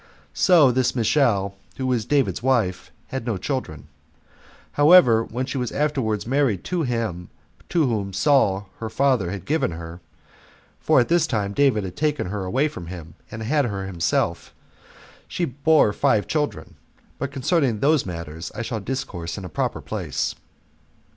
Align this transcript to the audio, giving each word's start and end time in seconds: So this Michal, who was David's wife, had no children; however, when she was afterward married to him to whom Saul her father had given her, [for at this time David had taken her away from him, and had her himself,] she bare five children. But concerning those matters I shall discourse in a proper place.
So 0.33 0.71
this 0.71 0.95
Michal, 0.95 1.55
who 1.77 1.85
was 1.85 2.05
David's 2.05 2.41
wife, 2.41 2.91
had 3.09 3.23
no 3.23 3.37
children; 3.37 3.87
however, 4.71 5.23
when 5.23 5.45
she 5.45 5.59
was 5.59 5.71
afterward 5.71 6.25
married 6.25 6.63
to 6.63 6.81
him 6.81 7.29
to 7.69 7.85
whom 7.85 8.11
Saul 8.11 8.67
her 8.79 8.89
father 8.89 9.29
had 9.29 9.45
given 9.45 9.69
her, 9.73 9.99
[for 10.79 10.99
at 10.99 11.07
this 11.07 11.27
time 11.27 11.53
David 11.53 11.83
had 11.83 11.95
taken 11.97 12.25
her 12.29 12.45
away 12.45 12.67
from 12.67 12.87
him, 12.87 13.13
and 13.29 13.43
had 13.43 13.65
her 13.65 13.85
himself,] 13.85 14.55
she 15.27 15.45
bare 15.45 15.93
five 15.93 16.25
children. 16.25 16.77
But 17.19 17.31
concerning 17.31 17.79
those 17.79 18.03
matters 18.03 18.51
I 18.55 18.63
shall 18.63 18.79
discourse 18.79 19.37
in 19.37 19.45
a 19.45 19.49
proper 19.49 19.81
place. 19.81 20.33